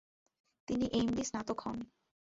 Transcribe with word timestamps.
তিনি 0.67 0.85
এম.ডি 0.93 1.23
স্নাতক 1.23 1.57
হন। 1.63 1.77